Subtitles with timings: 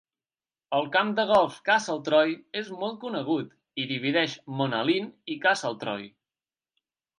[0.77, 3.53] El camp de golf Castletroy és molt conegut
[3.83, 6.11] i divideix Monaleen i Castletroy.